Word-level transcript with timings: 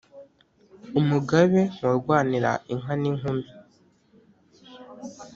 umugabe 0.99 1.61
warwanira 1.83 2.51
inka 2.71 2.93
n’inkumi, 3.01 3.45